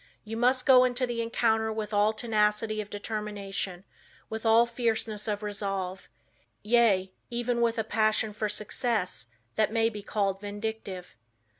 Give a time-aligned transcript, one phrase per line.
[0.23, 3.83] You must go into the encounter with all tenacity of determination,
[4.31, 6.09] with all fierceness of resolve
[6.63, 9.27] yea, even with a passion for success
[9.57, 11.15] that may be called vindictive.